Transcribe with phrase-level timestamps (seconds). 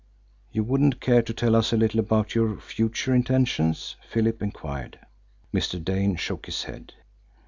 [0.51, 4.97] "You wouldn't care to tell us a little about your future intentions?" Philip enquired.
[5.53, 5.77] Mr.
[5.83, 6.93] Dane shook his head.